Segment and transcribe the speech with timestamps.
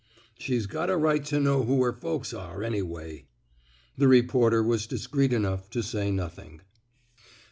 [0.39, 3.27] She's got a right to know who her folks are, anyway."
[3.99, 6.61] The reporter was discreet enough to say nothing.